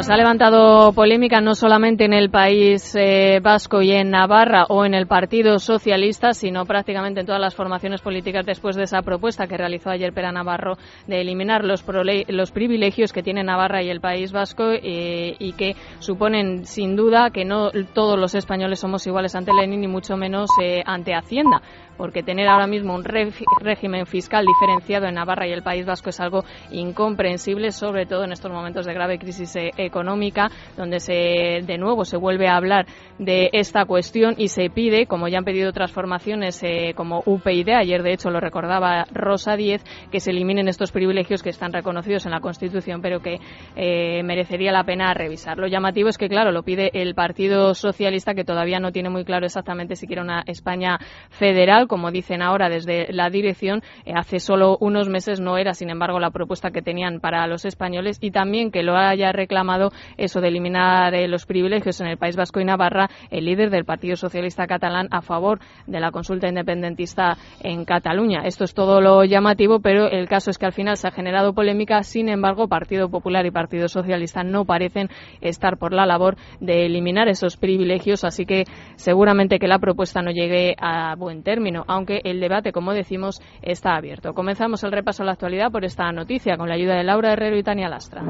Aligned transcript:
Bueno, 0.00 0.06
se 0.06 0.14
ha 0.14 0.16
levantado 0.16 0.92
polémica 0.94 1.42
no 1.42 1.54
solamente 1.54 2.06
en 2.06 2.14
el 2.14 2.30
País 2.30 2.94
eh, 2.94 3.38
Vasco 3.42 3.82
y 3.82 3.92
en 3.92 4.08
Navarra 4.08 4.64
o 4.70 4.86
en 4.86 4.94
el 4.94 5.06
Partido 5.06 5.58
Socialista, 5.58 6.32
sino 6.32 6.64
prácticamente 6.64 7.20
en 7.20 7.26
todas 7.26 7.40
las 7.40 7.54
formaciones 7.54 8.00
políticas 8.00 8.46
después 8.46 8.76
de 8.76 8.84
esa 8.84 9.02
propuesta 9.02 9.46
que 9.46 9.58
realizó 9.58 9.90
ayer 9.90 10.14
Pera 10.14 10.32
Navarro 10.32 10.78
de 11.06 11.20
eliminar 11.20 11.66
los, 11.66 11.84
los 12.28 12.50
privilegios 12.50 13.12
que 13.12 13.22
tiene 13.22 13.44
Navarra 13.44 13.82
y 13.82 13.90
el 13.90 14.00
País 14.00 14.32
Vasco 14.32 14.70
eh, 14.72 15.36
y 15.38 15.52
que 15.52 15.76
suponen 15.98 16.64
sin 16.64 16.96
duda 16.96 17.28
que 17.28 17.44
no 17.44 17.70
todos 17.92 18.18
los 18.18 18.34
españoles 18.34 18.80
somos 18.80 19.06
iguales 19.06 19.34
ante 19.34 19.52
Lenin 19.52 19.82
ni 19.82 19.88
mucho 19.88 20.16
menos 20.16 20.48
eh, 20.62 20.82
ante 20.86 21.12
Hacienda 21.12 21.60
porque 22.00 22.22
tener 22.22 22.48
ahora 22.48 22.66
mismo 22.66 22.94
un 22.94 23.04
régimen 23.04 24.06
fiscal 24.06 24.46
diferenciado 24.46 25.06
en 25.06 25.16
Navarra 25.16 25.46
y 25.46 25.52
el 25.52 25.62
País 25.62 25.84
Vasco 25.84 26.08
es 26.08 26.18
algo 26.18 26.44
incomprensible, 26.70 27.72
sobre 27.72 28.06
todo 28.06 28.24
en 28.24 28.32
estos 28.32 28.50
momentos 28.50 28.86
de 28.86 28.94
grave 28.94 29.18
crisis 29.18 29.54
eh, 29.56 29.89
económica, 29.90 30.50
donde 30.76 31.00
se, 31.00 31.60
de 31.66 31.78
nuevo 31.78 32.04
se 32.04 32.16
vuelve 32.16 32.48
a 32.48 32.56
hablar 32.56 32.86
de 33.18 33.50
esta 33.52 33.84
cuestión 33.84 34.34
y 34.38 34.48
se 34.48 34.70
pide, 34.70 35.06
como 35.06 35.28
ya 35.28 35.38
han 35.38 35.44
pedido 35.44 35.68
otras 35.68 35.92
formaciones 35.92 36.62
eh, 36.62 36.94
como 36.96 37.22
UPyD, 37.26 37.70
ayer 37.70 38.02
de 38.02 38.12
hecho 38.12 38.30
lo 38.30 38.40
recordaba 38.40 39.04
Rosa 39.12 39.56
Díez, 39.56 39.84
que 40.10 40.20
se 40.20 40.30
eliminen 40.30 40.68
estos 40.68 40.92
privilegios 40.92 41.42
que 41.42 41.50
están 41.50 41.72
reconocidos 41.72 42.24
en 42.24 42.32
la 42.32 42.40
Constitución, 42.40 43.02
pero 43.02 43.20
que 43.20 43.38
eh, 43.76 44.22
merecería 44.22 44.72
la 44.72 44.84
pena 44.84 45.12
revisar. 45.12 45.58
Lo 45.58 45.66
llamativo 45.66 46.08
es 46.08 46.16
que, 46.16 46.28
claro, 46.28 46.52
lo 46.52 46.62
pide 46.62 46.90
el 46.94 47.14
Partido 47.14 47.74
Socialista, 47.74 48.34
que 48.34 48.44
todavía 48.44 48.80
no 48.80 48.92
tiene 48.92 49.10
muy 49.10 49.24
claro 49.24 49.44
exactamente 49.44 49.96
si 49.96 50.06
quiere 50.06 50.22
una 50.22 50.42
España 50.46 50.98
federal 51.28 51.88
como 51.88 52.10
dicen 52.10 52.42
ahora 52.42 52.68
desde 52.68 53.12
la 53.12 53.30
dirección, 53.30 53.82
eh, 54.04 54.12
hace 54.14 54.38
solo 54.38 54.76
unos 54.80 55.08
meses 55.08 55.40
no 55.40 55.58
era, 55.58 55.74
sin 55.74 55.90
embargo, 55.90 56.20
la 56.20 56.30
propuesta 56.30 56.70
que 56.70 56.82
tenían 56.82 57.20
para 57.20 57.46
los 57.46 57.64
españoles 57.64 58.18
y 58.20 58.30
también 58.30 58.70
que 58.70 58.82
lo 58.82 58.96
haya 58.96 59.32
reclamado 59.32 59.79
eso 60.16 60.40
de 60.40 60.48
eliminar 60.48 61.14
eh, 61.14 61.28
los 61.28 61.46
privilegios 61.46 62.00
en 62.00 62.08
el 62.08 62.18
País 62.18 62.36
Vasco 62.36 62.60
y 62.60 62.64
Navarra, 62.64 63.08
el 63.30 63.44
líder 63.44 63.70
del 63.70 63.84
Partido 63.84 64.16
Socialista 64.16 64.66
catalán 64.66 65.08
a 65.10 65.22
favor 65.22 65.60
de 65.86 66.00
la 66.00 66.10
consulta 66.10 66.48
independentista 66.48 67.36
en 67.62 67.84
Cataluña. 67.84 68.42
Esto 68.44 68.64
es 68.64 68.74
todo 68.74 69.00
lo 69.00 69.24
llamativo, 69.24 69.80
pero 69.80 70.08
el 70.10 70.28
caso 70.28 70.50
es 70.50 70.58
que 70.58 70.66
al 70.66 70.72
final 70.72 70.96
se 70.96 71.08
ha 71.08 71.12
generado 71.12 71.54
polémica. 71.54 72.02
Sin 72.02 72.28
embargo, 72.28 72.68
Partido 72.68 73.08
Popular 73.08 73.46
y 73.46 73.50
Partido 73.50 73.88
Socialista 73.88 74.42
no 74.42 74.64
parecen 74.64 75.08
estar 75.40 75.78
por 75.78 75.92
la 75.92 76.06
labor 76.06 76.36
de 76.60 76.86
eliminar 76.86 77.28
esos 77.28 77.56
privilegios, 77.56 78.24
así 78.24 78.44
que 78.44 78.64
seguramente 78.96 79.58
que 79.58 79.68
la 79.68 79.78
propuesta 79.78 80.20
no 80.22 80.30
llegue 80.30 80.74
a 80.78 81.14
buen 81.16 81.42
término 81.42 81.60
aunque 81.86 82.20
el 82.24 82.40
debate, 82.40 82.72
como 82.72 82.92
decimos, 82.92 83.40
está 83.62 83.96
abierto. 83.96 84.32
Comenzamos 84.34 84.82
el 84.84 84.92
repaso 84.92 85.22
a 85.22 85.26
la 85.26 85.32
actualidad 85.32 85.70
por 85.70 85.84
esta 85.84 86.10
noticia 86.12 86.56
con 86.56 86.68
la 86.68 86.74
ayuda 86.74 86.96
de 86.96 87.04
Laura 87.04 87.32
Herrero 87.32 87.56
y 87.56 87.62
Tania 87.62 87.88
Lastra. 87.88 88.22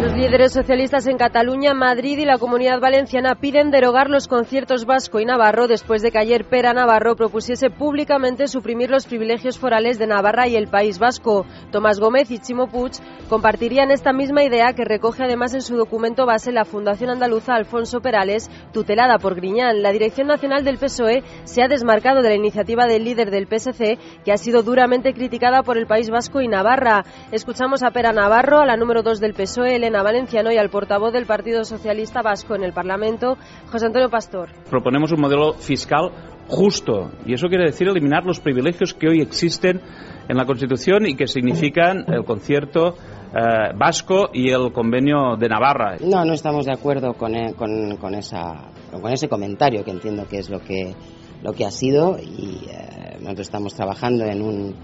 Los 0.00 0.14
líderes 0.14 0.52
socialistas 0.52 1.06
en 1.06 1.16
Cataluña, 1.16 1.72
Madrid 1.72 2.18
y 2.18 2.26
la 2.26 2.36
Comunidad 2.36 2.80
Valenciana 2.80 3.34
piden 3.34 3.70
derogar 3.70 4.10
los 4.10 4.28
conciertos 4.28 4.84
vasco 4.84 5.20
y 5.20 5.24
navarro 5.24 5.68
después 5.68 6.02
de 6.02 6.10
que 6.10 6.18
ayer 6.18 6.44
Pera 6.44 6.74
Navarro 6.74 7.16
propusiese 7.16 7.70
públicamente 7.70 8.46
suprimir 8.46 8.90
los 8.90 9.06
privilegios 9.06 9.58
forales 9.58 9.98
de 9.98 10.06
Navarra 10.06 10.48
y 10.48 10.56
el 10.56 10.68
País 10.68 10.98
Vasco. 10.98 11.46
Tomás 11.72 11.98
Gómez 11.98 12.30
y 12.30 12.38
Chimo 12.38 12.66
Puig 12.66 12.92
compartirían 13.30 13.90
esta 13.90 14.12
misma 14.12 14.44
idea 14.44 14.74
que 14.74 14.84
recoge 14.84 15.24
además 15.24 15.54
en 15.54 15.62
su 15.62 15.76
documento 15.76 16.26
base 16.26 16.52
la 16.52 16.66
Fundación 16.66 17.08
Andaluza 17.08 17.54
Alfonso 17.54 18.00
Perales, 18.00 18.50
tutelada 18.74 19.16
por 19.18 19.34
Griñán. 19.34 19.80
La 19.80 19.92
Dirección 19.92 20.26
Nacional 20.28 20.62
del 20.62 20.76
PSOE 20.76 21.22
se 21.44 21.62
ha 21.62 21.68
desmarcado 21.68 22.20
de 22.20 22.28
la 22.28 22.36
iniciativa 22.36 22.86
del 22.86 23.04
líder 23.04 23.30
del 23.30 23.46
PSC, 23.46 23.98
que 24.24 24.32
ha 24.32 24.36
sido 24.36 24.62
duramente 24.62 25.14
criticada 25.14 25.62
por 25.62 25.78
el 25.78 25.86
País 25.86 26.10
Vasco 26.10 26.42
y 26.42 26.48
Navarra. 26.48 27.04
Escuchamos 27.32 27.82
a 27.82 27.92
Pera 27.92 28.12
Navarro, 28.12 28.60
a 28.60 28.66
la 28.66 28.76
número 28.76 29.02
2 29.02 29.20
del 29.20 29.32
PSOE, 29.32 29.85
Elena 29.86 30.02
Valenciano 30.02 30.50
y 30.50 30.58
al 30.58 30.68
portavoz 30.68 31.12
del 31.12 31.26
Partido 31.26 31.64
Socialista 31.64 32.20
Vasco 32.20 32.56
en 32.56 32.64
el 32.64 32.72
Parlamento, 32.72 33.38
José 33.70 33.86
Antonio 33.86 34.10
Pastor. 34.10 34.48
Proponemos 34.68 35.12
un 35.12 35.20
modelo 35.20 35.52
fiscal 35.54 36.10
justo 36.48 37.12
y 37.24 37.34
eso 37.34 37.46
quiere 37.46 37.66
decir 37.66 37.86
eliminar 37.86 38.24
los 38.24 38.40
privilegios 38.40 38.94
que 38.94 39.08
hoy 39.08 39.20
existen 39.20 39.80
en 40.28 40.36
la 40.36 40.44
Constitución 40.44 41.06
y 41.06 41.14
que 41.14 41.28
significan 41.28 42.04
el 42.08 42.24
concierto 42.24 42.96
eh, 43.32 43.72
vasco 43.76 44.30
y 44.32 44.50
el 44.50 44.72
convenio 44.72 45.36
de 45.38 45.48
Navarra. 45.48 45.98
No, 46.00 46.24
no 46.24 46.32
estamos 46.32 46.66
de 46.66 46.72
acuerdo 46.72 47.14
con, 47.14 47.36
e, 47.36 47.54
con, 47.54 48.14
esa, 48.16 48.72
con 48.90 49.12
ese 49.12 49.28
comentario 49.28 49.84
que 49.84 49.92
entiendo 49.92 50.26
que 50.28 50.38
es 50.38 50.50
lo 50.50 50.58
que, 50.58 50.96
lo 51.44 51.52
que 51.52 51.64
ha 51.64 51.70
sido 51.70 52.18
y 52.18 52.66
eh, 52.68 53.18
nosotros 53.20 53.46
estamos 53.46 53.74
trabajando 53.74 54.24
en 54.24 54.42
un, 54.42 54.74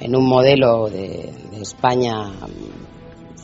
en 0.00 0.16
un 0.16 0.28
modelo 0.28 0.88
de, 0.88 1.32
de 1.52 1.60
España 1.60 2.32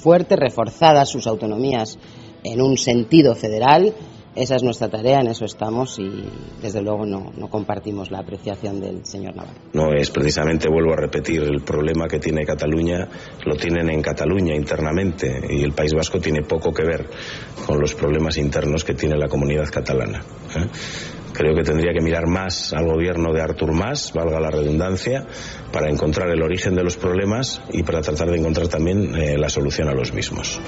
fuerte, 0.05 0.37
reforzadas 0.37 1.09
sus 1.09 1.27
autonomías 1.27 1.99
en 2.45 2.61
un 2.61 2.77
sentido 2.77 3.35
federal. 3.35 3.95
Esa 4.37 4.57
es 4.57 4.65
nuestra 4.65 4.89
tarea, 4.89 5.21
en 5.21 5.29
eso 5.29 5.45
estamos 5.45 5.97
y 5.99 6.11
desde 6.61 6.83
luego 6.83 7.07
no, 7.07 7.33
no, 7.37 7.49
compartimos 7.49 8.11
la 8.11 8.19
apreciación 8.19 8.81
del 8.81 9.07
señor 9.07 9.37
Navarro. 9.37 9.61
No 9.73 9.95
es 9.95 10.11
precisamente, 10.11 10.69
vuelvo 10.69 10.93
a 10.93 10.97
repetir, 10.97 11.43
el 11.43 11.63
problema 11.63 12.07
que 12.09 12.19
tiene 12.19 12.45
Cataluña, 12.45 13.09
lo 13.47 13.55
tienen 13.55 13.89
en 13.91 14.03
Cataluña 14.03 14.55
internamente 14.55 15.41
y 15.49 15.63
el 15.63 15.73
País 15.73 15.95
Vasco 15.95 16.19
tiene 16.19 16.43
poco 16.43 16.73
que 16.73 16.85
ver 16.85 17.09
con 17.65 17.81
los 17.81 17.95
problemas 17.95 18.37
internos 18.37 18.83
que 18.85 18.95
tiene 18.95 19.17
la 19.17 19.29
comunidad 19.29 19.71
catalana. 19.71 20.19
¿eh? 20.57 20.67
Creo 21.35 21.55
que 21.55 21.65
tendría 21.65 21.93
que 21.93 22.01
mirar 22.01 22.29
más 22.29 22.73
al 22.73 22.87
gobierno 22.87 23.33
de 23.33 23.43
Artur 23.43 23.73
Mas, 23.73 24.13
valga 24.13 24.39
la 24.39 24.51
redundancia, 24.51 25.27
para 25.73 25.91
encontrar 25.91 26.31
el 26.31 26.41
origen 26.43 26.77
de 26.77 26.85
los 26.85 26.97
problemas 26.97 27.61
y 27.73 27.83
para 27.83 28.01
tratar 28.01 28.31
de 28.31 28.39
encontrar 28.39 28.69
también 28.69 29.17
eh, 29.17 29.37
la 29.37 29.49
solución 29.49 29.89
a 29.89 29.95
los 29.95 30.13
mismos. 30.13 30.61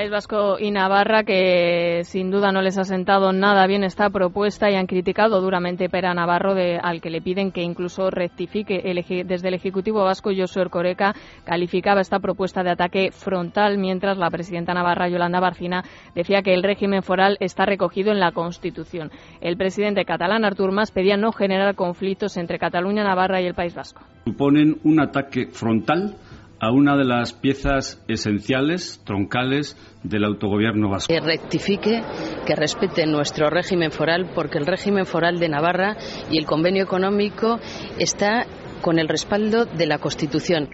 País 0.00 0.10
Vasco 0.10 0.58
y 0.58 0.70
Navarra, 0.70 1.24
que 1.24 2.04
sin 2.04 2.30
duda 2.30 2.52
no 2.52 2.62
les 2.62 2.78
ha 2.78 2.84
sentado 2.84 3.34
nada 3.34 3.66
bien 3.66 3.84
esta 3.84 4.08
propuesta 4.08 4.70
y 4.70 4.74
han 4.74 4.86
criticado 4.86 5.42
duramente 5.42 5.90
Pera 5.90 6.14
Navarro, 6.14 6.54
de, 6.54 6.78
al 6.82 7.02
que 7.02 7.10
le 7.10 7.20
piden 7.20 7.52
que 7.52 7.60
incluso 7.60 8.08
rectifique. 8.08 8.80
desde 9.26 9.48
el 9.48 9.52
Ejecutivo 9.52 10.02
Vasco, 10.02 10.30
Josué 10.34 10.70
Coreca 10.70 11.14
calificaba 11.44 12.00
esta 12.00 12.18
propuesta 12.18 12.62
de 12.62 12.70
ataque 12.70 13.10
frontal, 13.12 13.76
mientras 13.76 14.16
la 14.16 14.30
presidenta 14.30 14.72
navarra, 14.72 15.10
Yolanda 15.10 15.38
Barcina, 15.38 15.84
decía 16.14 16.40
que 16.40 16.54
el 16.54 16.62
régimen 16.62 17.02
foral 17.02 17.36
está 17.38 17.66
recogido 17.66 18.10
en 18.10 18.20
la 18.20 18.32
Constitución. 18.32 19.10
El 19.42 19.58
presidente 19.58 20.06
catalán, 20.06 20.46
Artur 20.46 20.72
Mas, 20.72 20.92
pedía 20.92 21.18
no 21.18 21.30
generar 21.30 21.74
conflictos 21.74 22.38
entre 22.38 22.58
Cataluña, 22.58 23.04
Navarra 23.04 23.42
y 23.42 23.44
el 23.44 23.54
País 23.54 23.74
Vasco. 23.74 24.00
Suponen 24.24 24.78
un 24.82 24.98
ataque 24.98 25.48
frontal 25.48 26.16
a 26.60 26.70
una 26.70 26.96
de 26.96 27.04
las 27.04 27.32
piezas 27.32 28.02
esenciales, 28.06 29.02
troncales, 29.04 29.76
del 30.02 30.24
autogobierno 30.24 30.88
vasco. 30.90 31.12
Que 31.12 31.20
rectifique, 31.20 32.02
que 32.46 32.54
respete 32.54 33.06
nuestro 33.06 33.50
régimen 33.50 33.90
foral, 33.90 34.30
porque 34.34 34.58
el 34.58 34.66
régimen 34.66 35.06
foral 35.06 35.38
de 35.38 35.48
Navarra 35.48 35.96
y 36.30 36.38
el 36.38 36.46
convenio 36.46 36.84
económico 36.84 37.58
está 37.98 38.46
con 38.80 38.98
el 38.98 39.08
respaldo 39.08 39.66
de 39.66 39.86
la 39.86 39.98
Constitución. 39.98 40.68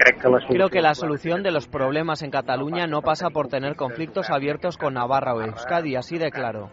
Creo 0.48 0.68
que 0.68 0.80
la 0.80 0.94
solución 0.94 1.42
de 1.42 1.50
los 1.50 1.66
problemas 1.66 2.22
en 2.22 2.30
Cataluña 2.30 2.86
no 2.86 3.02
pasa 3.02 3.30
por 3.30 3.48
tener 3.48 3.74
conflictos 3.76 4.30
abiertos 4.30 4.76
con 4.76 4.94
Navarra 4.94 5.34
o 5.34 5.42
Euskadi, 5.42 5.96
así 5.96 6.18
de 6.18 6.30
claro. 6.30 6.70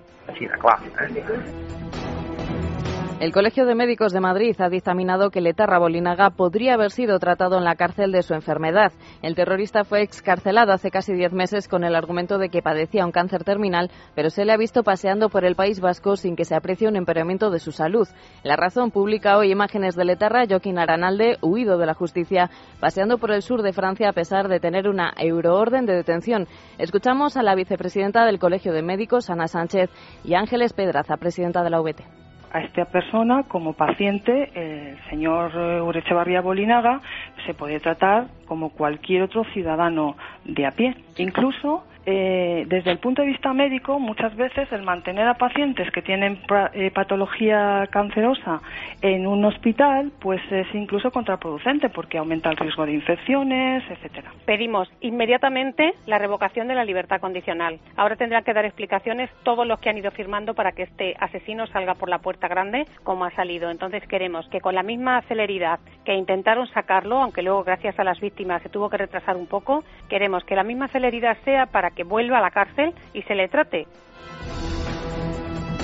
El 3.23 3.31
Colegio 3.31 3.65
de 3.65 3.73
Médicos 3.73 4.11
de 4.11 4.19
Madrid 4.19 4.53
ha 4.59 4.67
dictaminado 4.67 5.29
que 5.29 5.39
Letarra 5.39 5.79
Bolinaga 5.79 6.31
podría 6.31 6.73
haber 6.73 6.91
sido 6.91 7.19
tratado 7.19 7.57
en 7.57 7.63
la 7.63 7.75
cárcel 7.75 8.11
de 8.11 8.21
su 8.21 8.33
enfermedad. 8.33 8.91
El 9.21 9.33
terrorista 9.33 9.85
fue 9.85 10.01
excarcelado 10.01 10.73
hace 10.73 10.91
casi 10.91 11.13
diez 11.13 11.31
meses 11.31 11.69
con 11.69 11.85
el 11.85 11.95
argumento 11.95 12.37
de 12.37 12.49
que 12.49 12.61
padecía 12.61 13.05
un 13.05 13.13
cáncer 13.13 13.45
terminal, 13.45 13.89
pero 14.13 14.29
se 14.29 14.43
le 14.43 14.51
ha 14.51 14.57
visto 14.57 14.83
paseando 14.83 15.29
por 15.29 15.45
el 15.45 15.55
País 15.55 15.79
Vasco 15.79 16.17
sin 16.17 16.35
que 16.35 16.43
se 16.43 16.53
aprecie 16.53 16.89
un 16.89 16.97
empeoramiento 16.97 17.49
de 17.49 17.59
su 17.59 17.71
salud. 17.71 18.09
La 18.43 18.57
razón 18.57 18.91
publica 18.91 19.37
hoy 19.37 19.53
imágenes 19.53 19.95
de 19.95 20.03
Letarra, 20.03 20.43
Joaquín 20.45 20.77
Aranalde, 20.77 21.37
huido 21.41 21.77
de 21.77 21.85
la 21.85 21.93
justicia, 21.93 22.49
paseando 22.81 23.19
por 23.19 23.31
el 23.31 23.41
sur 23.41 23.61
de 23.61 23.71
Francia 23.71 24.09
a 24.09 24.13
pesar 24.13 24.49
de 24.49 24.59
tener 24.59 24.89
una 24.89 25.13
euroorden 25.15 25.85
de 25.85 25.95
detención. 25.95 26.45
Escuchamos 26.77 27.37
a 27.37 27.43
la 27.43 27.55
vicepresidenta 27.55 28.25
del 28.25 28.37
Colegio 28.37 28.73
de 28.73 28.81
Médicos, 28.81 29.29
Ana 29.29 29.47
Sánchez, 29.47 29.89
y 30.25 30.33
Ángeles 30.33 30.73
Pedraza, 30.73 31.15
presidenta 31.15 31.63
de 31.63 31.69
la 31.69 31.79
UBT 31.79 32.22
a 32.53 32.61
esta 32.61 32.85
persona 32.85 33.43
como 33.43 33.73
paciente, 33.73 34.51
el 34.53 34.97
señor 35.09 35.55
Urechevarría 35.55 36.41
Bolinaga 36.41 37.01
se 37.45 37.55
puede 37.55 37.79
tratar 37.79 38.27
como 38.45 38.69
cualquier 38.69 39.23
otro 39.23 39.43
ciudadano 39.45 40.15
de 40.45 40.65
a 40.67 40.71
pie. 40.71 40.95
Incluso 41.17 41.83
eh, 42.05 42.65
desde 42.67 42.91
el 42.91 42.99
punto 42.99 43.21
de 43.21 43.29
vista 43.29 43.53
médico, 43.53 43.99
muchas 43.99 44.35
veces 44.35 44.71
el 44.71 44.83
mantener 44.83 45.27
a 45.27 45.35
pacientes 45.35 45.89
que 45.91 46.01
tienen 46.01 46.39
eh, 46.73 46.91
patología 46.91 47.87
cancerosa 47.91 48.61
en 49.01 49.25
un 49.25 49.45
hospital, 49.45 50.11
pues 50.19 50.41
es 50.51 50.67
incluso 50.73 51.11
contraproducente 51.11 51.89
porque 51.89 52.17
aumenta 52.17 52.49
el 52.49 52.57
riesgo 52.57 52.85
de 52.85 52.93
infecciones, 52.93 53.83
etcétera. 53.89 54.31
Pedimos 54.45 54.91
inmediatamente 54.99 55.93
la 56.05 56.17
revocación 56.17 56.67
de 56.67 56.75
la 56.75 56.83
libertad 56.83 57.21
condicional. 57.21 57.79
Ahora 57.95 58.17
tendrán 58.17 58.43
que 58.43 58.53
dar 58.53 58.65
explicaciones 58.65 59.29
todos 59.43 59.65
los 59.65 59.79
que 59.79 59.89
han 59.89 59.97
ido 59.97 60.11
firmando 60.11 60.53
para 60.53 60.73
que 60.73 60.83
este 60.83 61.15
asesino 61.19 61.67
salga 61.67 61.95
por 61.95 62.09
la 62.09 62.19
puerta 62.19 62.47
grande 62.47 62.85
como 63.03 63.25
ha 63.25 63.31
salido. 63.31 63.69
Entonces 63.69 64.05
queremos 64.07 64.47
que 64.49 64.59
con 64.59 64.75
la 64.75 64.83
misma 64.83 65.21
celeridad 65.23 65.79
que 66.03 66.15
intentaron 66.15 66.67
sacarlo, 66.67 67.21
aunque 67.21 67.43
luego 67.43 67.63
gracias 67.63 67.97
a 67.97 68.03
las 68.03 68.19
víctimas 68.19 68.61
se 68.61 68.69
tuvo 68.69 68.89
que 68.89 68.97
retrasar 68.97 69.37
un 69.37 69.47
poco, 69.47 69.83
queremos 70.09 70.43
que 70.43 70.55
la 70.55 70.63
misma 70.63 70.89
celeridad 70.89 71.37
sea 71.45 71.67
para 71.67 71.92
que 71.95 72.03
vuelva 72.03 72.39
a 72.39 72.41
la 72.41 72.51
cárcel 72.51 72.93
y 73.13 73.21
se 73.23 73.35
le 73.35 73.47
trate. 73.47 73.87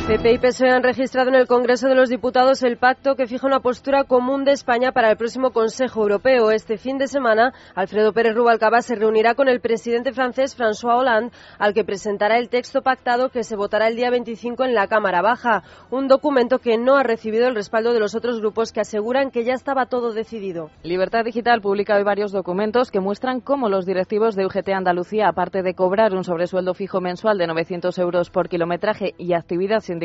PP 0.10 0.34
y 0.34 0.38
PSOE 0.40 0.72
han 0.72 0.82
registrado 0.82 1.30
en 1.30 1.36
el 1.36 1.46
Congreso 1.46 1.88
de 1.88 1.94
los 1.94 2.10
Diputados 2.10 2.64
el 2.64 2.78
pacto 2.78 3.14
que 3.14 3.28
fija 3.28 3.46
una 3.46 3.60
postura 3.60 4.06
común 4.06 4.44
de 4.44 4.54
España 4.54 4.92
para 4.92 5.12
el 5.12 5.18
próximo 5.18 5.52
Consejo 5.52 6.02
Europeo. 6.02 6.50
Este 6.50 6.80
fin 6.80 6.98
de 6.98 7.08
semana, 7.08 7.54
Alfredo 7.76 8.12
Pérez 8.12 8.34
Rubalcaba 8.34 8.82
se 8.82 8.96
reunirá 8.96 9.36
con 9.36 9.48
el 9.48 9.62
presidente 9.62 10.12
francés 10.12 10.58
François 10.58 10.98
Hollande, 10.98 11.32
al 11.60 11.76
que 11.76 11.84
presentará 11.84 12.40
el 12.40 12.50
texto 12.50 12.82
pactado 12.82 13.30
que 13.30 13.44
se 13.44 13.56
votará 13.56 13.88
el 13.88 13.96
día 13.96 14.10
25 14.10 14.64
en 14.64 14.74
la 14.74 14.88
Cámara 14.88 15.22
Baja, 15.22 15.62
un 15.92 16.08
documento 16.08 16.58
que 16.58 16.80
no 16.80 16.98
ha 16.98 17.04
recibido 17.04 17.48
el 17.48 17.54
respaldo 17.54 17.94
de 17.94 18.00
los 18.00 18.16
otros 18.16 18.40
grupos 18.40 18.72
que 18.72 18.82
aseguran 18.82 19.30
que 19.30 19.44
ya 19.44 19.54
estaba 19.54 19.86
todo 19.86 20.12
decidido. 20.12 20.72
Libertad 20.82 21.24
Digital 21.24 21.62
publica 21.62 21.96
hoy 21.96 22.04
varios 22.04 22.32
documentos 22.32 22.90
que 22.90 23.00
muestran 23.00 23.42
cómo 23.42 23.70
los 23.70 23.86
directivos 23.86 24.36
de 24.36 24.48
UGT 24.48 24.70
Andalucía, 24.70 25.28
aparte 25.28 25.62
de 25.62 25.76
cobrar 25.76 26.16
un 26.16 26.24
sobresueldo 26.24 26.74
fijo 26.74 27.00
mensual 27.00 27.38
de 27.38 27.46
900 27.46 27.96
euros 28.00 28.32
por 28.32 28.50
kilometraje 28.50 29.14
y 29.20 29.34
actividad 29.34 29.82
sin 29.82 29.99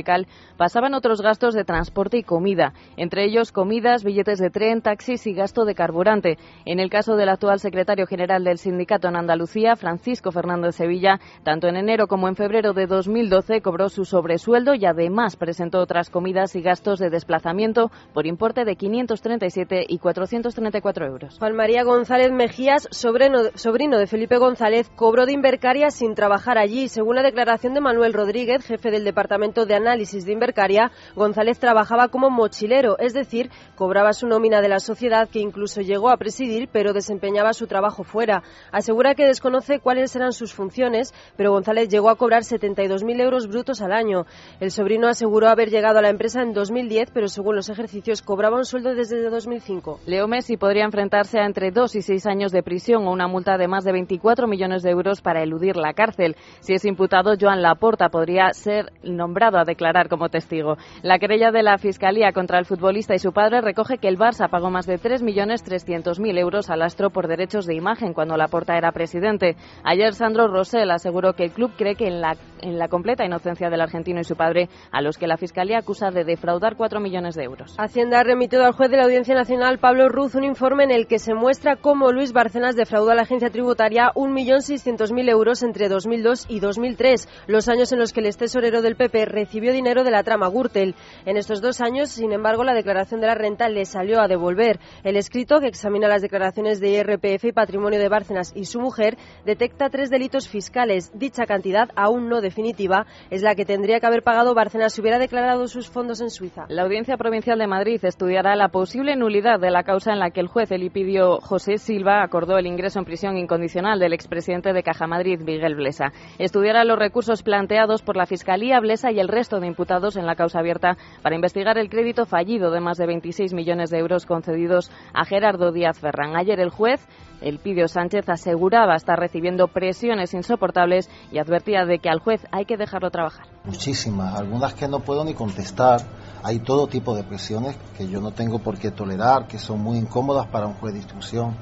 pasaban 0.57 0.95
otros 0.95 1.21
gastos 1.21 1.55
de 1.55 1.65
transporte 1.65 2.19
y 2.19 2.23
comida, 2.23 2.73
entre 2.97 3.25
ellos 3.25 3.53
comidas, 3.53 4.05
billetes 4.05 4.39
de 4.39 4.51
tren, 4.51 4.83
taxis 4.83 5.27
y 5.27 5.35
gasto 5.35 5.65
de 5.65 5.75
carburante. 5.75 6.39
En 6.65 6.81
el 6.81 6.91
caso 6.91 7.17
del 7.17 7.29
actual 7.29 7.61
secretario 7.61 8.07
general 8.07 8.45
del 8.45 8.59
sindicato 8.59 9.09
en 9.09 9.17
Andalucía, 9.17 9.77
Francisco 9.77 10.33
Fernández 10.33 10.77
Sevilla, 10.77 11.21
tanto 11.43 11.69
en 11.69 11.77
enero 11.77 12.07
como 12.07 12.29
en 12.29 12.37
febrero 12.37 12.73
de 12.73 12.87
2012 12.87 13.61
cobró 13.61 13.89
su 13.89 14.05
sobresueldo 14.05 14.75
y 14.75 14.87
además 14.87 15.37
presentó 15.37 15.81
otras 15.81 16.11
comidas 16.11 16.57
y 16.57 16.63
gastos 16.63 16.99
de 16.99 17.11
desplazamiento 17.11 17.91
por 18.13 18.27
importe 18.27 18.65
de 18.65 18.77
537 18.77 19.85
y 19.89 19.99
434 19.99 21.07
euros. 21.07 21.39
Juan 21.39 21.55
María 21.55 21.85
González 21.85 22.33
Mejías, 22.33 22.89
sobrino, 22.91 23.51
sobrino 23.55 23.99
de 23.99 24.07
Felipe 24.07 24.39
González, 24.39 24.91
cobró 24.97 25.27
de 25.27 25.33
Invercaria 25.33 25.91
sin 25.91 26.15
trabajar 26.15 26.59
allí. 26.59 26.89
Según 26.89 27.17
la 27.17 27.23
declaración 27.23 27.75
de 27.75 27.81
Manuel 27.81 28.13
Rodríguez, 28.13 28.65
jefe 28.67 28.91
del 28.91 29.05
Departamento 29.05 29.67
de 29.67 29.75
Análisis 29.75 29.84
de 29.85 30.33
Invercaria, 30.33 30.91
González 31.15 31.59
trabajaba 31.59 32.09
como 32.09 32.31
mochilero, 32.31 32.99
es 32.99 33.13
decir, 33.13 33.51
cobraba 33.77 34.15
su 34.15 34.27
nómina 34.27 34.63
de 34.63 34.69
la 34.69 34.81
sociedad 34.81 35.29
que 35.29 35.41
incluso 35.41 35.83
llegó 35.83 36.09
a 36.09 36.17
presidir, 36.17 36.69
pero 36.73 36.95
desempeñaba 36.95 37.53
su 37.53 37.67
trabajo 37.67 38.03
fuera. 38.03 38.43
Asegura 38.73 39.15
que 39.15 39.27
desconoce 39.27 39.81
cuáles 39.81 40.17
eran 40.17 40.33
sus 40.33 40.55
funciones, 40.55 41.13
pero 41.37 41.53
González 41.53 41.89
llegó 41.89 42.09
a 42.09 42.17
cobrar 42.17 42.43
72.000 42.43 43.21
euros 43.21 43.47
brutos 43.47 43.83
al 43.83 43.93
año. 43.93 44.25
El 44.59 44.71
sobrino 44.71 45.07
aseguró 45.07 45.49
haber 45.49 45.71
llegado 45.71 45.99
a 45.99 46.03
la 46.03 46.09
empresa 46.09 46.41
en 46.41 46.55
2010, 46.55 47.11
pero 47.13 47.29
según 47.29 47.57
los 47.57 47.69
ejercicios 47.69 48.23
cobraba 48.23 48.57
un 48.57 48.65
sueldo 48.65 48.95
desde 48.95 49.29
2005. 49.29 50.01
Leo 50.07 50.27
Messi 50.27 50.57
podría 50.57 50.85
enfrentarse 50.85 51.39
a 51.39 51.45
entre 51.45 51.71
dos 51.71 51.95
y 51.95 52.01
seis 52.03 52.27
años 52.27 52.53
de 52.53 52.63
prisión 52.63 53.07
o 53.07 53.13
una 53.13 53.29
multa 53.29 53.59
de 53.59 53.69
más 53.69 53.85
de 53.85 53.93
24 53.93 54.47
millones 54.47 54.83
de 54.83 54.91
euros 54.91 55.21
para 55.21 55.43
eludir 55.43 55.77
la 55.77 55.93
cárcel. 55.93 56.37
Si 56.61 56.73
es 56.73 56.85
imputado, 56.85 57.35
Joan 57.39 57.61
Laporta 57.61 58.09
podría 58.09 58.53
ser 58.53 58.93
nombrado 59.03 59.59
a 59.59 59.65
declarar 59.75 60.09
como 60.09 60.29
testigo. 60.29 60.77
La 61.03 61.19
querella 61.19 61.51
de 61.51 61.65
la 61.65 61.79
Fiscalía 61.79 62.33
contra 62.33 62.59
el 62.59 62.65
futbolista 62.65 63.15
y 63.15 63.19
su 63.19 63.33
padre 63.33 63.61
recoge 63.61 63.99
que 63.99 64.09
el 64.09 64.17
Barça 64.17 64.49
pagó 64.49 64.71
más 64.71 64.87
de 64.87 65.01
3.300.000 65.01 66.39
euros 66.39 66.71
al 66.71 66.83
astro 66.83 67.11
por 67.11 67.27
derechos 67.27 67.67
de 67.67 67.75
imagen 67.75 68.15
cuando 68.15 68.37
Laporta 68.37 68.77
era 68.77 68.93
presidente. 68.93 69.57
Ayer 69.83 70.15
Sandro 70.15 70.47
Rosell 70.47 70.91
aseguró 70.91 71.33
que 71.33 71.45
el 71.45 71.51
club 71.51 71.73
cree 71.77 71.97
que 71.97 72.07
en 72.07 72.21
la, 72.21 72.37
en 72.63 72.79
la 72.79 72.87
completa 72.89 73.25
inocencia 73.25 73.69
del 73.69 73.81
argentino 73.81 74.21
y 74.21 74.25
su 74.25 74.37
padre, 74.37 74.69
a 74.93 75.03
los 75.03 75.19
que 75.19 75.27
la 75.27 75.37
Fiscalía 75.37 75.79
acusa 75.79 76.11
de 76.11 76.25
defraudar 76.25 76.77
4 76.77 77.01
millones 77.01 77.35
de 77.35 77.43
euros. 77.43 77.75
Hacienda 77.79 78.21
ha 78.21 78.25
remitido 78.25 78.65
al 78.65 78.73
juez 78.73 78.91
de 78.91 78.99
la 78.99 79.05
Audiencia 79.05 79.35
Nacional, 79.35 79.79
Pablo 79.79 80.09
Ruz, 80.09 80.37
un 80.37 80.45
informe 80.45 80.85
en 80.85 80.93
el 80.93 81.09
que 81.09 81.19
se 81.19 81.35
muestra 81.35 81.77
cómo 81.77 82.13
Luis 82.13 82.33
Barcenas 82.33 82.77
defraudó 82.77 83.11
a 83.11 83.15
la 83.17 83.23
agencia 83.23 83.51
tributaria 83.51 84.13
1.600.000 84.15 85.31
euros 85.31 85.63
entre 85.65 85.89
2002 85.89 86.47
y 86.49 86.61
2003, 86.61 87.29
los 87.49 87.69
años 87.69 87.93
en 87.93 87.99
los 87.99 88.13
que 88.13 88.21
el 88.21 88.27
ex 88.27 88.37
tesorero 88.37 88.83
del 88.83 88.97
PP 88.97 89.25
recibió 89.25 89.54
dinero 89.61 90.05
de 90.05 90.11
la 90.11 90.23
trama 90.23 90.49
Gürtel. 90.49 90.95
En 91.25 91.37
estos 91.37 91.61
dos 91.61 91.81
años, 91.81 92.11
sin 92.11 92.33
embargo, 92.33 92.65
la 92.65 92.75
declaración 92.75 93.21
de 93.21 93.27
la 93.27 93.35
renta 93.35 93.69
le 93.69 93.85
salió 93.85 94.21
a 94.21 94.29
devolver. 94.29 94.81
El 95.03 95.17
escrito, 95.17 95.61
que 95.61 95.69
examina 95.69 96.09
las 96.09 96.23
declaraciones 96.23 96.81
de 96.81 96.91
IRPF 96.91 97.45
y 97.45 97.53
patrimonio 97.53 97.99
de 97.99 98.09
Bárcenas 98.09 98.53
y 98.55 98.65
su 98.65 98.81
mujer, 98.81 99.17
detecta 99.45 99.91
tres 99.91 100.11
delitos 100.11 100.49
fiscales. 100.49 101.13
Dicha 101.15 101.47
cantidad, 101.47 101.91
aún 101.97 102.29
no 102.29 102.41
definitiva, 102.41 103.07
es 103.31 103.43
la 103.43 103.55
que 103.55 103.65
tendría 103.65 104.01
que 104.01 104.07
haber 104.07 104.23
pagado 104.23 104.55
Bárcenas 104.55 104.93
si 104.93 105.01
hubiera 105.01 105.19
declarado 105.19 105.67
sus 105.69 105.89
fondos 105.89 106.21
en 106.21 106.31
Suiza. 106.31 106.67
La 106.69 106.83
Audiencia 106.83 107.17
Provincial 107.17 107.59
de 107.59 107.67
Madrid 107.67 108.05
estudiará 108.05 108.57
la 108.57 108.69
posible 108.69 109.17
nulidad 109.17 109.61
de 109.61 109.71
la 109.71 109.85
causa 109.85 110.13
en 110.13 110.19
la 110.19 110.31
que 110.31 110.41
el 110.41 110.49
juez 110.49 110.71
Elipidio 110.71 111.39
José 111.41 111.79
Silva 111.79 112.23
acordó 112.23 112.59
el 112.59 112.67
ingreso 112.67 112.99
en 112.99 113.05
prisión 113.05 113.37
incondicional 113.37 113.99
del 113.99 114.13
expresidente 114.13 114.73
de 114.73 114.83
Caja 114.83 115.07
Madrid, 115.07 115.41
Miguel 115.41 115.75
Blesa. 115.75 116.13
Estudiará 116.39 116.85
los 116.85 116.99
recursos 116.99 117.43
planteados 117.43 118.03
por 118.03 118.17
la 118.17 118.27
Fiscalía, 118.27 118.81
Blesa 118.81 119.13
y 119.13 119.21
el 119.21 119.29
resto 119.29 119.44
de 119.49 119.67
imputados 119.67 120.17
en 120.17 120.27
la 120.27 120.37
causa 120.37 120.61
abierta 120.61 120.97
para 121.23 121.35
investigar 121.35 121.77
el 121.77 121.91
crédito 121.91 122.25
fallido 122.25 122.71
de 122.71 122.81
más 122.81 122.97
de 122.97 123.07
26 123.07 123.53
millones 123.53 123.91
de 123.91 123.99
euros 123.99 124.27
concedidos 124.27 124.91
a 125.13 125.25
Gerardo 125.25 125.71
Díaz 125.71 125.99
Ferrán. 125.99 126.35
Ayer 126.35 126.61
el 126.61 126.71
juez 126.71 127.07
Elpidio 127.41 127.89
Sánchez 127.89 128.29
aseguraba 128.29 128.97
estar 128.97 129.19
recibiendo 129.19 129.69
presiones 129.69 130.33
insoportables 130.33 131.11
y 131.31 131.39
advertía 131.39 131.85
de 131.85 131.99
que 131.99 132.09
al 132.09 132.21
juez 132.21 132.47
hay 132.51 132.65
que 132.65 132.79
dejarlo 132.79 133.11
trabajar. 133.11 133.47
Muchísimas, 133.65 134.35
algunas 134.35 134.73
que 134.75 134.89
no 134.89 135.01
puedo 135.01 135.25
ni 135.25 135.35
contestar. 135.35 136.01
Hay 136.43 136.61
todo 136.61 136.87
tipo 136.87 137.15
de 137.15 137.23
presiones 137.23 137.77
que 137.97 138.09
yo 138.09 138.21
no 138.21 138.31
tengo 138.31 138.59
por 138.59 138.79
qué 138.79 138.91
tolerar, 138.91 139.47
que 139.47 139.59
son 139.59 139.81
muy 139.81 139.99
incómodas 139.99 140.47
para 140.47 140.67
un 140.67 140.75
juez 140.75 140.95
de 140.95 141.01
instrucción. 141.01 141.55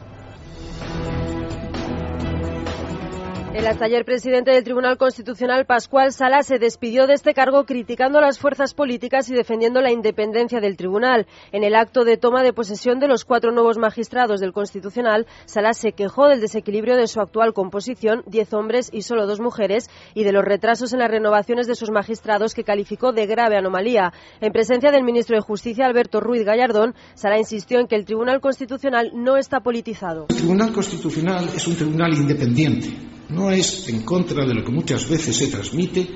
El 3.55 3.67
hasta 3.67 3.85
ayer 3.85 4.07
presidente 4.07 4.51
del 4.51 4.65
Tribunal 4.65 4.97
Constitucional, 4.97 5.67
Pascual 5.67 6.11
Sala, 6.15 6.43
se 6.43 6.59
despidió 6.59 7.07
de 7.07 7.13
este 7.13 7.35
cargo 7.35 7.67
criticando 7.67 8.19
las 8.19 8.39
fuerzas 8.39 8.73
políticas 8.73 9.29
y 9.29 9.35
defendiendo 9.35 9.83
la 9.83 9.93
independencia 9.93 10.59
del 10.59 10.79
tribunal. 10.79 11.27
En 11.53 11.63
el 11.63 11.75
acto 11.75 12.05
de 12.05 12.17
toma 12.17 12.43
de 12.43 12.55
posesión 12.55 12.99
de 12.99 13.09
los 13.09 13.27
cuatro 13.27 13.53
nuevos 13.53 13.77
magistrados 13.77 14.41
del 14.41 14.55
Constitucional, 14.55 15.27
Sala 15.45 15.75
se 15.75 15.93
quejó 15.93 16.29
del 16.29 16.41
desequilibrio 16.41 16.97
de 16.97 17.07
su 17.07 17.21
actual 17.21 17.53
composición, 17.53 18.23
diez 18.25 18.55
hombres 18.55 18.89
y 18.91 19.03
solo 19.03 19.27
dos 19.27 19.39
mujeres, 19.39 19.91
y 20.15 20.25
de 20.25 20.33
los 20.33 20.47
retrasos 20.47 20.95
en 20.95 21.01
las 21.01 21.11
renovaciones 21.11 21.67
de 21.67 21.75
sus 21.75 21.91
magistrados 21.91 22.55
que 22.55 22.65
calificó 22.65 23.13
de 23.13 23.27
grave 23.27 23.59
anomalía. 23.59 24.15
En 24.41 24.53
presencia 24.53 24.91
del 24.91 25.05
ministro 25.05 25.37
de 25.37 25.43
Justicia, 25.43 25.85
Alberto 25.85 26.21
Ruiz 26.21 26.47
Gallardón, 26.47 26.95
Sala 27.13 27.37
insistió 27.37 27.81
en 27.81 27.87
que 27.87 27.97
el 27.97 28.07
Tribunal 28.07 28.41
Constitucional 28.41 29.11
no 29.13 29.37
está 29.37 29.61
politizado. 29.61 30.25
El 30.31 30.37
Tribunal 30.37 30.73
Constitucional 30.73 31.51
es 31.55 31.67
un 31.67 31.77
tribunal 31.77 32.15
independiente 32.15 33.12
no 33.33 33.51
es, 33.51 33.89
en 33.89 34.03
contra 34.03 34.45
de 34.47 34.55
lo 34.55 34.65
que 34.65 34.73
muchas 34.73 35.09
veces 35.09 35.37
se 35.37 35.49
transmite, 35.49 36.07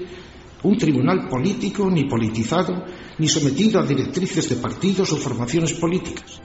un 0.63 0.77
tribunal 0.77 1.29
político, 1.29 1.91
ni 1.91 2.05
politizado, 2.05 2.85
ni 3.19 3.29
sometido 3.29 3.81
a 3.81 3.87
directrices 3.87 4.49
de 4.49 4.57
partidos 4.57 5.13
o 5.13 5.17
formaciones 5.17 5.73
políticas. 5.75 6.41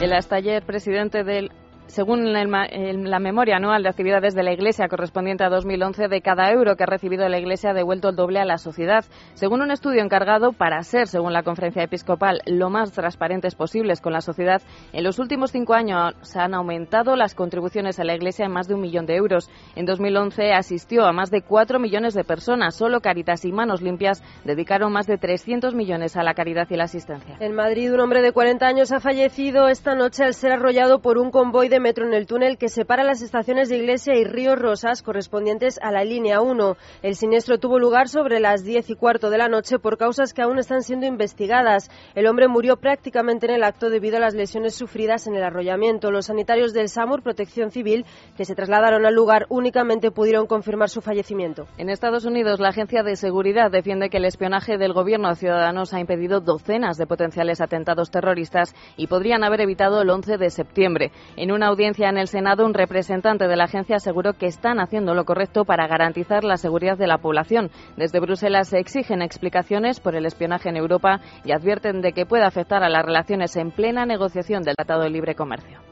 El 0.00 0.12
hasta 0.12 0.36
presidente 0.66 1.24
del 1.24 1.50
según 1.86 2.32
la 2.32 3.18
memoria 3.18 3.56
anual 3.56 3.82
de 3.82 3.88
actividades 3.88 4.34
de 4.34 4.42
la 4.42 4.52
Iglesia 4.52 4.88
correspondiente 4.88 5.44
a 5.44 5.48
2011, 5.48 6.08
de 6.08 6.20
cada 6.20 6.50
euro 6.50 6.76
que 6.76 6.84
ha 6.84 6.86
recibido 6.86 7.28
la 7.28 7.38
Iglesia 7.38 7.70
ha 7.70 7.74
devuelto 7.74 8.08
el 8.08 8.16
doble 8.16 8.40
a 8.40 8.44
la 8.44 8.58
sociedad. 8.58 9.04
Según 9.34 9.62
un 9.62 9.70
estudio 9.70 10.02
encargado 10.02 10.52
para 10.52 10.82
ser, 10.82 11.06
según 11.08 11.32
la 11.32 11.42
conferencia 11.42 11.82
episcopal, 11.82 12.40
lo 12.46 12.70
más 12.70 12.92
transparentes 12.92 13.54
posibles 13.54 14.00
con 14.00 14.12
la 14.12 14.20
sociedad, 14.20 14.62
en 14.92 15.04
los 15.04 15.18
últimos 15.18 15.52
cinco 15.52 15.74
años 15.74 16.14
se 16.22 16.40
han 16.40 16.54
aumentado 16.54 17.16
las 17.16 17.34
contribuciones 17.34 18.00
a 18.00 18.04
la 18.04 18.14
Iglesia 18.14 18.46
en 18.46 18.52
más 18.52 18.66
de 18.66 18.74
un 18.74 18.80
millón 18.80 19.06
de 19.06 19.16
euros. 19.16 19.50
En 19.76 19.86
2011 19.86 20.52
asistió 20.52 21.04
a 21.04 21.12
más 21.12 21.30
de 21.30 21.42
cuatro 21.42 21.78
millones 21.78 22.14
de 22.14 22.24
personas. 22.24 22.74
Solo 22.76 23.00
Caritas 23.00 23.44
y 23.44 23.52
Manos 23.52 23.82
Limpias 23.82 24.22
dedicaron 24.44 24.92
más 24.92 25.06
de 25.06 25.18
300 25.18 25.74
millones 25.74 26.16
a 26.16 26.22
la 26.22 26.34
caridad 26.34 26.66
y 26.70 26.76
la 26.76 26.84
asistencia. 26.84 27.36
En 27.40 27.54
Madrid, 27.54 27.92
un 27.92 28.00
hombre 28.00 28.22
de 28.22 28.32
40 28.32 28.66
años 28.66 28.92
ha 28.92 29.00
fallecido 29.00 29.68
esta 29.68 29.94
noche 29.94 30.24
al 30.24 30.34
ser 30.34 30.52
arrollado 30.52 31.00
por 31.00 31.18
un 31.18 31.30
convoy 31.30 31.68
de 31.68 31.73
de 31.74 31.80
metro 31.80 32.06
en 32.06 32.14
el 32.14 32.28
túnel 32.28 32.56
que 32.56 32.68
separa 32.68 33.02
las 33.02 33.20
estaciones 33.20 33.68
de 33.68 33.78
Iglesia 33.78 34.14
y 34.14 34.22
Río 34.22 34.54
Rosas 34.54 35.02
correspondientes 35.02 35.80
a 35.82 35.90
la 35.90 36.04
línea 36.04 36.40
1. 36.40 36.76
El 37.02 37.16
siniestro 37.16 37.58
tuvo 37.58 37.80
lugar 37.80 38.08
sobre 38.08 38.38
las 38.38 38.62
10 38.62 38.90
y 38.90 38.94
cuarto 38.94 39.28
de 39.28 39.38
la 39.38 39.48
noche 39.48 39.80
por 39.80 39.98
causas 39.98 40.32
que 40.32 40.42
aún 40.42 40.60
están 40.60 40.82
siendo 40.82 41.04
investigadas. 41.06 41.90
El 42.14 42.28
hombre 42.28 42.46
murió 42.46 42.76
prácticamente 42.76 43.46
en 43.46 43.54
el 43.54 43.64
acto 43.64 43.90
debido 43.90 44.18
a 44.18 44.20
las 44.20 44.34
lesiones 44.34 44.76
sufridas 44.76 45.26
en 45.26 45.34
el 45.34 45.42
arrollamiento. 45.42 46.12
Los 46.12 46.26
sanitarios 46.26 46.72
del 46.74 46.88
SAMUR 46.88 47.24
Protección 47.24 47.72
Civil, 47.72 48.06
que 48.36 48.44
se 48.44 48.54
trasladaron 48.54 49.04
al 49.04 49.14
lugar, 49.14 49.46
únicamente 49.48 50.12
pudieron 50.12 50.46
confirmar 50.46 50.90
su 50.90 51.00
fallecimiento. 51.00 51.66
En 51.76 51.90
Estados 51.90 52.24
Unidos, 52.24 52.60
la 52.60 52.68
Agencia 52.68 53.02
de 53.02 53.16
Seguridad 53.16 53.72
defiende 53.72 54.10
que 54.10 54.18
el 54.18 54.26
espionaje 54.26 54.78
del 54.78 54.92
gobierno 54.92 55.26
a 55.26 55.34
ciudadanos 55.34 55.92
ha 55.92 55.98
impedido 55.98 56.38
docenas 56.38 56.98
de 56.98 57.08
potenciales 57.08 57.60
atentados 57.60 58.12
terroristas 58.12 58.76
y 58.96 59.08
podrían 59.08 59.42
haber 59.42 59.62
evitado 59.62 60.00
el 60.00 60.10
11 60.10 60.38
de 60.38 60.50
septiembre. 60.50 61.10
En 61.36 61.50
una 61.64 61.70
audiencia 61.70 62.10
en 62.10 62.18
el 62.18 62.28
Senado, 62.28 62.66
un 62.66 62.74
representante 62.74 63.48
de 63.48 63.56
la 63.56 63.64
agencia 63.64 63.96
aseguró 63.96 64.34
que 64.34 64.44
están 64.44 64.80
haciendo 64.80 65.14
lo 65.14 65.24
correcto 65.24 65.64
para 65.64 65.86
garantizar 65.86 66.44
la 66.44 66.58
seguridad 66.58 66.98
de 66.98 67.06
la 67.06 67.16
población. 67.16 67.70
Desde 67.96 68.20
Bruselas 68.20 68.68
se 68.68 68.80
exigen 68.80 69.22
explicaciones 69.22 69.98
por 69.98 70.14
el 70.14 70.26
espionaje 70.26 70.68
en 70.68 70.76
Europa 70.76 71.20
y 71.42 71.52
advierten 71.52 72.02
de 72.02 72.12
que 72.12 72.26
puede 72.26 72.44
afectar 72.44 72.82
a 72.84 72.90
las 72.90 73.02
relaciones 73.02 73.56
en 73.56 73.70
plena 73.70 74.04
negociación 74.04 74.62
del 74.62 74.74
Tratado 74.76 75.04
de 75.04 75.08
Libre 75.08 75.34
Comercio. 75.34 75.83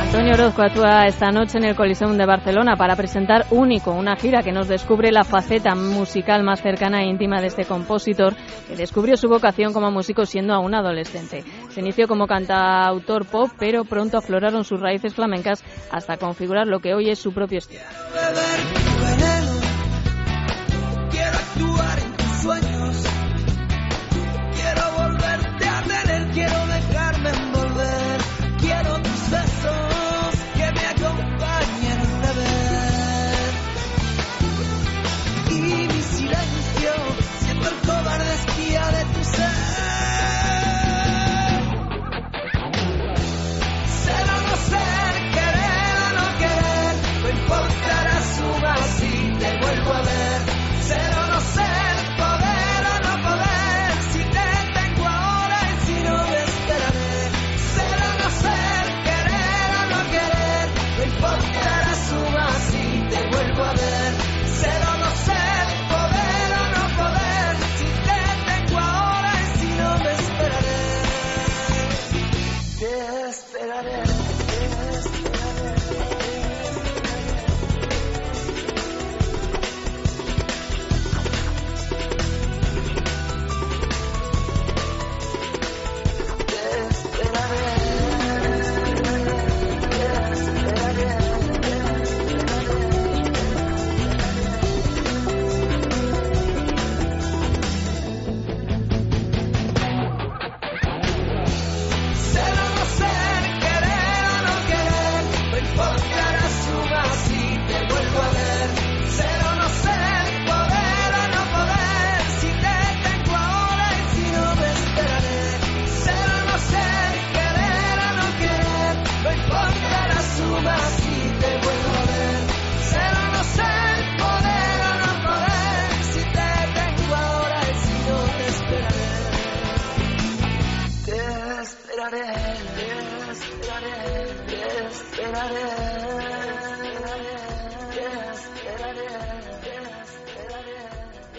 Antonio 0.00 0.32
Orozco 0.32 0.62
actúa 0.62 1.06
esta 1.06 1.30
noche 1.30 1.58
en 1.58 1.64
el 1.64 1.76
Coliseum 1.76 2.16
de 2.16 2.24
Barcelona 2.24 2.74
para 2.74 2.96
presentar 2.96 3.44
Único, 3.50 3.90
una 3.90 4.16
gira 4.16 4.42
que 4.42 4.50
nos 4.50 4.66
descubre 4.66 5.12
la 5.12 5.24
faceta 5.24 5.74
musical 5.74 6.42
más 6.42 6.62
cercana 6.62 7.02
e 7.02 7.08
íntima 7.08 7.42
de 7.42 7.48
este 7.48 7.66
compositor 7.66 8.34
que 8.66 8.76
descubrió 8.76 9.18
su 9.18 9.28
vocación 9.28 9.74
como 9.74 9.90
músico 9.90 10.24
siendo 10.24 10.54
aún 10.54 10.74
adolescente. 10.74 11.44
Se 11.68 11.80
inició 11.80 12.08
como 12.08 12.26
cantautor 12.26 13.26
pop, 13.26 13.50
pero 13.58 13.84
pronto 13.84 14.16
afloraron 14.16 14.64
sus 14.64 14.80
raíces 14.80 15.14
flamencas 15.14 15.62
hasta 15.92 16.16
configurar 16.16 16.66
lo 16.66 16.80
que 16.80 16.94
hoy 16.94 17.10
es 17.10 17.18
su 17.18 17.34
propio 17.34 17.58
estilo. 17.58 17.82